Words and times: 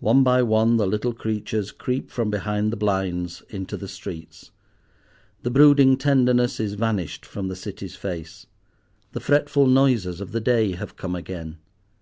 One 0.00 0.22
by 0.22 0.42
one 0.42 0.78
the 0.78 0.86
little 0.86 1.12
creatures 1.12 1.72
creep 1.72 2.10
from 2.10 2.30
behind 2.30 2.72
the 2.72 2.76
blinds 2.78 3.42
into 3.50 3.76
the 3.76 3.86
streets. 3.86 4.50
The 5.42 5.50
brooding 5.50 5.98
tenderness 5.98 6.58
is 6.58 6.72
vanished 6.72 7.26
from 7.26 7.48
the 7.48 7.54
City's 7.54 7.94
face. 7.94 8.46
The 9.12 9.20
fretful 9.20 9.66
noises 9.66 10.22
of 10.22 10.32
the 10.32 10.40
day 10.40 10.72
have 10.72 10.96
come 10.96 11.14
again. 11.14 11.58